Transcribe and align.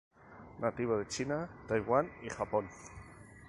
Nativo 0.63 0.97
de 0.97 1.07
China, 1.07 1.47
Taiwan 1.67 2.09
y 2.23 2.29
Japón. 2.31 2.67